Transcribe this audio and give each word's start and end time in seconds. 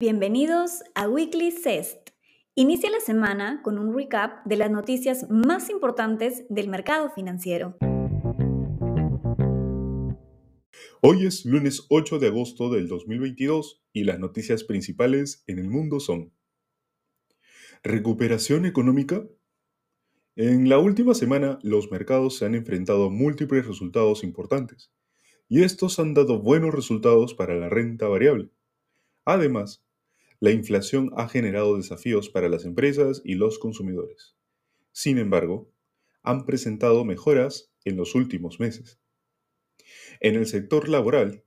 Bienvenidos 0.00 0.84
a 0.94 1.08
Weekly 1.08 1.50
CEST. 1.50 2.10
Inicia 2.54 2.88
la 2.88 3.00
semana 3.00 3.62
con 3.64 3.80
un 3.80 3.92
recap 3.92 4.46
de 4.46 4.56
las 4.56 4.70
noticias 4.70 5.26
más 5.28 5.70
importantes 5.70 6.44
del 6.48 6.68
mercado 6.68 7.10
financiero. 7.10 7.76
Hoy 11.02 11.26
es 11.26 11.44
lunes 11.44 11.84
8 11.90 12.20
de 12.20 12.28
agosto 12.28 12.70
del 12.70 12.86
2022 12.86 13.82
y 13.92 14.04
las 14.04 14.20
noticias 14.20 14.62
principales 14.62 15.42
en 15.48 15.58
el 15.58 15.68
mundo 15.68 15.98
son 15.98 16.32
¿Recuperación 17.82 18.66
económica? 18.66 19.26
En 20.36 20.68
la 20.68 20.78
última 20.78 21.12
semana 21.12 21.58
los 21.64 21.90
mercados 21.90 22.36
se 22.36 22.46
han 22.46 22.54
enfrentado 22.54 23.06
a 23.06 23.10
múltiples 23.10 23.66
resultados 23.66 24.22
importantes 24.22 24.92
y 25.48 25.64
estos 25.64 25.98
han 25.98 26.14
dado 26.14 26.40
buenos 26.40 26.72
resultados 26.72 27.34
para 27.34 27.56
la 27.56 27.68
renta 27.68 28.06
variable. 28.06 28.52
Además, 29.24 29.87
la 30.40 30.52
inflación 30.52 31.10
ha 31.16 31.28
generado 31.28 31.76
desafíos 31.76 32.30
para 32.30 32.48
las 32.48 32.64
empresas 32.64 33.20
y 33.24 33.34
los 33.34 33.58
consumidores. 33.58 34.36
Sin 34.92 35.18
embargo, 35.18 35.72
han 36.22 36.46
presentado 36.46 37.04
mejoras 37.04 37.72
en 37.84 37.96
los 37.96 38.14
últimos 38.14 38.60
meses. 38.60 39.00
En 40.20 40.36
el 40.36 40.46
sector 40.46 40.88
laboral, 40.88 41.42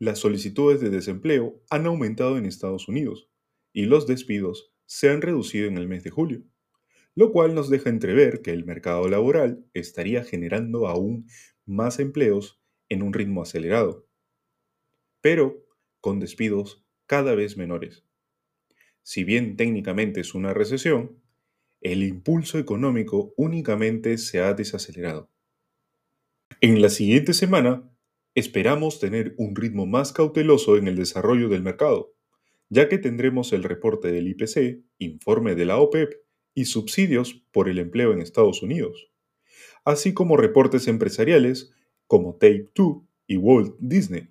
las 0.00 0.18
solicitudes 0.18 0.80
de 0.80 0.90
desempleo 0.90 1.62
han 1.70 1.86
aumentado 1.86 2.36
en 2.36 2.46
Estados 2.46 2.88
Unidos 2.88 3.30
y 3.72 3.86
los 3.86 4.06
despidos 4.06 4.72
se 4.86 5.10
han 5.10 5.22
reducido 5.22 5.68
en 5.68 5.78
el 5.78 5.86
mes 5.86 6.02
de 6.02 6.10
julio, 6.10 6.42
lo 7.14 7.30
cual 7.30 7.54
nos 7.54 7.70
deja 7.70 7.88
entrever 7.88 8.42
que 8.42 8.50
el 8.50 8.64
mercado 8.64 9.08
laboral 9.08 9.64
estaría 9.74 10.24
generando 10.24 10.88
aún 10.88 11.28
más 11.66 12.00
empleos 12.00 12.60
en 12.88 13.02
un 13.02 13.12
ritmo 13.12 13.42
acelerado, 13.42 14.08
pero 15.20 15.64
con 16.00 16.18
despidos 16.18 16.84
cada 17.06 17.34
vez 17.34 17.56
menores 17.56 18.04
si 19.04 19.22
bien 19.22 19.56
técnicamente 19.56 20.20
es 20.20 20.34
una 20.34 20.54
recesión, 20.54 21.20
el 21.82 22.02
impulso 22.02 22.58
económico 22.58 23.34
únicamente 23.36 24.16
se 24.16 24.40
ha 24.40 24.54
desacelerado. 24.54 25.30
En 26.62 26.80
la 26.80 26.88
siguiente 26.88 27.34
semana, 27.34 27.86
esperamos 28.34 29.00
tener 29.00 29.34
un 29.36 29.54
ritmo 29.54 29.84
más 29.84 30.14
cauteloso 30.14 30.78
en 30.78 30.88
el 30.88 30.96
desarrollo 30.96 31.50
del 31.50 31.62
mercado, 31.62 32.14
ya 32.70 32.88
que 32.88 32.96
tendremos 32.96 33.52
el 33.52 33.62
reporte 33.62 34.10
del 34.10 34.26
IPC, 34.26 34.82
informe 34.96 35.54
de 35.54 35.66
la 35.66 35.76
OPEP 35.76 36.14
y 36.54 36.64
subsidios 36.64 37.44
por 37.52 37.68
el 37.68 37.78
empleo 37.78 38.14
en 38.14 38.22
Estados 38.22 38.62
Unidos, 38.62 39.12
así 39.84 40.14
como 40.14 40.38
reportes 40.38 40.88
empresariales 40.88 41.74
como 42.06 42.36
Take 42.36 42.70
Two 42.72 43.06
y 43.26 43.36
Walt 43.36 43.76
Disney, 43.80 44.30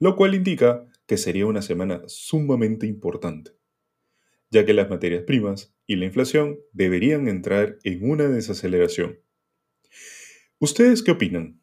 lo 0.00 0.16
cual 0.16 0.34
indica 0.34 0.84
que 1.06 1.16
sería 1.16 1.46
una 1.46 1.62
semana 1.62 2.02
sumamente 2.06 2.88
importante 2.88 3.59
ya 4.50 4.66
que 4.66 4.74
las 4.74 4.90
materias 4.90 5.22
primas 5.22 5.74
y 5.86 5.96
la 5.96 6.06
inflación 6.06 6.58
deberían 6.72 7.28
entrar 7.28 7.78
en 7.84 8.08
una 8.08 8.28
desaceleración. 8.28 9.20
¿Ustedes 10.58 11.02
qué 11.02 11.12
opinan? 11.12 11.62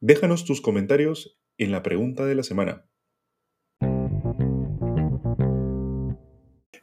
Déjanos 0.00 0.44
tus 0.44 0.60
comentarios 0.60 1.38
en 1.56 1.72
la 1.72 1.82
pregunta 1.82 2.24
de 2.24 2.34
la 2.34 2.42
semana. 2.42 2.88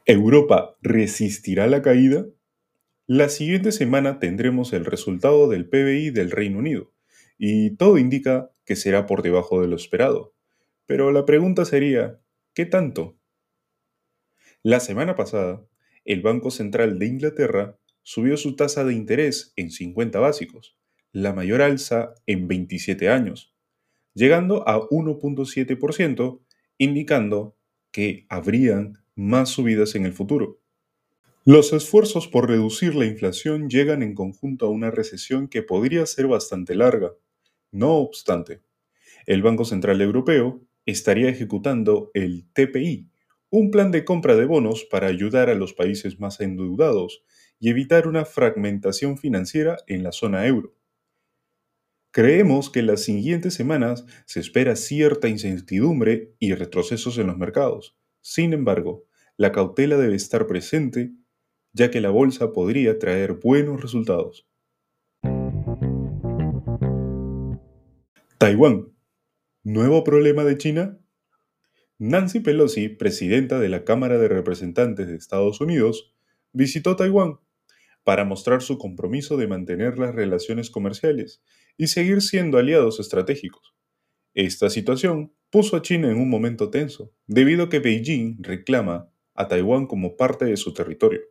¿Europa 0.04 0.76
resistirá 0.82 1.66
la 1.66 1.82
caída? 1.82 2.26
La 3.06 3.28
siguiente 3.28 3.72
semana 3.72 4.18
tendremos 4.18 4.72
el 4.72 4.84
resultado 4.84 5.48
del 5.48 5.68
PBI 5.68 6.10
del 6.10 6.30
Reino 6.30 6.58
Unido, 6.58 6.92
y 7.38 7.76
todo 7.76 7.98
indica 7.98 8.50
que 8.64 8.76
será 8.76 9.06
por 9.06 9.22
debajo 9.22 9.60
de 9.60 9.68
lo 9.68 9.76
esperado. 9.76 10.34
Pero 10.86 11.10
la 11.12 11.24
pregunta 11.24 11.64
sería, 11.64 12.20
¿qué 12.52 12.66
tanto? 12.66 13.18
La 14.66 14.80
semana 14.80 15.14
pasada, 15.14 15.64
el 16.04 16.22
Banco 16.22 16.50
Central 16.50 16.98
de 16.98 17.06
Inglaterra 17.06 17.78
subió 18.02 18.36
su 18.36 18.56
tasa 18.56 18.82
de 18.82 18.94
interés 18.94 19.52
en 19.54 19.70
50 19.70 20.18
básicos, 20.18 20.76
la 21.12 21.32
mayor 21.32 21.62
alza 21.62 22.14
en 22.26 22.48
27 22.48 23.08
años, 23.08 23.54
llegando 24.12 24.68
a 24.68 24.80
1.7%, 24.80 26.40
indicando 26.78 27.56
que 27.92 28.26
habrían 28.28 28.94
más 29.14 29.50
subidas 29.50 29.94
en 29.94 30.04
el 30.04 30.12
futuro. 30.12 30.58
Los 31.44 31.72
esfuerzos 31.72 32.26
por 32.26 32.48
reducir 32.48 32.96
la 32.96 33.06
inflación 33.06 33.70
llegan 33.70 34.02
en 34.02 34.16
conjunto 34.16 34.66
a 34.66 34.70
una 34.70 34.90
recesión 34.90 35.46
que 35.46 35.62
podría 35.62 36.04
ser 36.06 36.26
bastante 36.26 36.74
larga. 36.74 37.12
No 37.70 37.98
obstante, 37.98 38.62
el 39.26 39.44
Banco 39.44 39.64
Central 39.64 40.00
Europeo 40.00 40.60
estaría 40.86 41.28
ejecutando 41.28 42.10
el 42.14 42.48
TPI, 42.52 43.12
un 43.50 43.70
plan 43.70 43.90
de 43.92 44.04
compra 44.04 44.34
de 44.36 44.44
bonos 44.44 44.84
para 44.84 45.06
ayudar 45.06 45.50
a 45.50 45.54
los 45.54 45.72
países 45.72 46.18
más 46.18 46.40
endeudados 46.40 47.22
y 47.58 47.70
evitar 47.70 48.08
una 48.08 48.24
fragmentación 48.24 49.18
financiera 49.18 49.76
en 49.86 50.02
la 50.02 50.12
zona 50.12 50.46
euro. 50.46 50.74
Creemos 52.10 52.70
que 52.70 52.80
en 52.80 52.86
las 52.86 53.02
siguientes 53.02 53.54
semanas 53.54 54.06
se 54.24 54.40
espera 54.40 54.74
cierta 54.74 55.28
incertidumbre 55.28 56.34
y 56.38 56.54
retrocesos 56.54 57.18
en 57.18 57.26
los 57.26 57.36
mercados. 57.36 57.96
Sin 58.22 58.52
embargo, 58.52 59.04
la 59.36 59.52
cautela 59.52 59.96
debe 59.98 60.16
estar 60.16 60.46
presente, 60.46 61.12
ya 61.72 61.90
que 61.90 62.00
la 62.00 62.10
bolsa 62.10 62.52
podría 62.52 62.98
traer 62.98 63.34
buenos 63.34 63.82
resultados. 63.82 64.48
Taiwán. 68.38 68.92
¿Nuevo 69.62 70.04
problema 70.04 70.44
de 70.44 70.56
China? 70.56 70.98
Nancy 71.98 72.40
Pelosi, 72.40 72.90
presidenta 72.90 73.58
de 73.58 73.70
la 73.70 73.84
Cámara 73.84 74.18
de 74.18 74.28
Representantes 74.28 75.06
de 75.06 75.16
Estados 75.16 75.62
Unidos, 75.62 76.12
visitó 76.52 76.94
Taiwán 76.94 77.38
para 78.04 78.26
mostrar 78.26 78.60
su 78.60 78.76
compromiso 78.76 79.38
de 79.38 79.46
mantener 79.46 79.96
las 79.98 80.14
relaciones 80.14 80.68
comerciales 80.68 81.42
y 81.78 81.86
seguir 81.86 82.20
siendo 82.20 82.58
aliados 82.58 83.00
estratégicos. 83.00 83.74
Esta 84.34 84.68
situación 84.68 85.32
puso 85.48 85.74
a 85.74 85.80
China 85.80 86.10
en 86.10 86.18
un 86.18 86.28
momento 86.28 86.68
tenso, 86.68 87.14
debido 87.26 87.64
a 87.64 87.68
que 87.70 87.78
Beijing 87.78 88.42
reclama 88.42 89.08
a 89.32 89.48
Taiwán 89.48 89.86
como 89.86 90.18
parte 90.18 90.44
de 90.44 90.58
su 90.58 90.74
territorio. 90.74 91.22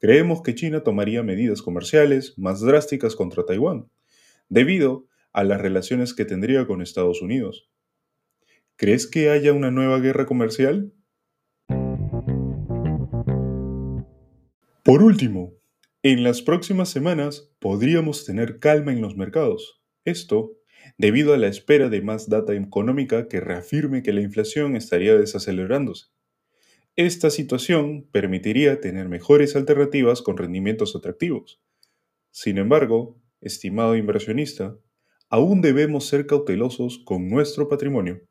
Creemos 0.00 0.42
que 0.42 0.56
China 0.56 0.82
tomaría 0.82 1.22
medidas 1.22 1.62
comerciales 1.62 2.36
más 2.36 2.60
drásticas 2.60 3.14
contra 3.14 3.44
Taiwán, 3.44 3.88
debido 4.48 5.06
a 5.32 5.44
las 5.44 5.60
relaciones 5.60 6.14
que 6.14 6.24
tendría 6.24 6.66
con 6.66 6.82
Estados 6.82 7.22
Unidos, 7.22 7.70
¿Crees 8.80 9.08
que 9.08 9.28
haya 9.28 9.52
una 9.52 9.72
nueva 9.72 9.98
guerra 9.98 10.24
comercial? 10.24 10.92
Por 14.84 15.02
último, 15.02 15.52
en 16.04 16.22
las 16.22 16.42
próximas 16.42 16.88
semanas 16.88 17.52
podríamos 17.58 18.24
tener 18.24 18.60
calma 18.60 18.92
en 18.92 19.00
los 19.00 19.16
mercados. 19.16 19.82
Esto 20.04 20.52
debido 20.96 21.34
a 21.34 21.38
la 21.38 21.48
espera 21.48 21.88
de 21.88 22.02
más 22.02 22.28
data 22.28 22.54
económica 22.54 23.26
que 23.26 23.40
reafirme 23.40 24.04
que 24.04 24.12
la 24.12 24.20
inflación 24.20 24.76
estaría 24.76 25.16
desacelerándose. 25.18 26.12
Esta 26.94 27.30
situación 27.30 28.08
permitiría 28.12 28.80
tener 28.80 29.08
mejores 29.08 29.56
alternativas 29.56 30.22
con 30.22 30.36
rendimientos 30.36 30.94
atractivos. 30.94 31.60
Sin 32.30 32.58
embargo, 32.58 33.20
estimado 33.40 33.96
inversionista, 33.96 34.78
aún 35.28 35.62
debemos 35.62 36.06
ser 36.06 36.28
cautelosos 36.28 37.02
con 37.04 37.28
nuestro 37.28 37.66
patrimonio. 37.68 38.22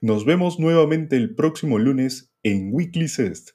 Nos 0.00 0.24
vemos 0.24 0.58
nuevamente 0.58 1.16
el 1.16 1.34
próximo 1.34 1.78
lunes 1.78 2.32
en 2.42 2.70
Weekly 2.72 3.08
Cest. 3.08 3.50